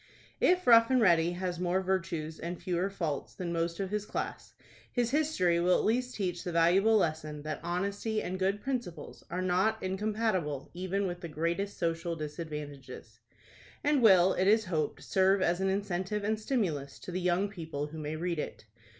[0.39, 4.55] If "Rough and Ready" has more virtues and fewer faults than most of his class,
[4.91, 9.43] his history will at least teach the valuable lesson that honesty and good principles are
[9.43, 13.19] not incompatible even with the greatest social disadvantages,
[13.83, 17.85] and will, it is hoped, serve as an incentive and stimulus to the young people
[17.85, 18.65] who may read it.